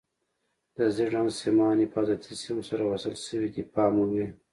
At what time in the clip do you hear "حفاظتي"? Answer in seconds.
1.85-2.33